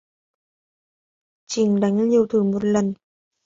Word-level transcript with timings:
Chỉnh 1.47 1.79
đánh 1.79 2.09
liều 2.09 2.27
thử 2.27 2.43
một 2.43 2.63
lần 2.63 2.93